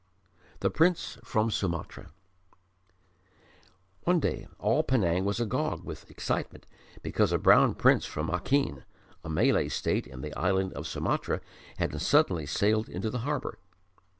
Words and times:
The 0.61 0.71
Prince 0.71 1.19
from 1.23 1.51
Sumatra 1.51 2.09
One 4.05 4.19
day 4.19 4.47
all 4.57 4.81
Penang 4.81 5.25
was 5.25 5.39
agog 5.39 5.83
with 5.83 6.09
excitement 6.09 6.65
because 7.03 7.31
a 7.31 7.37
brown 7.37 7.75
Prince 7.75 8.05
from 8.07 8.31
Acheen, 8.31 8.83
a 9.23 9.29
Malay 9.29 9.67
State 9.69 10.07
in 10.07 10.21
the 10.21 10.33
island 10.33 10.73
of 10.73 10.87
Sumatra, 10.87 11.39
had 11.77 12.01
suddenly 12.01 12.47
sailed 12.47 12.89
into 12.89 13.11
the 13.11 13.19
harbour. 13.19 13.59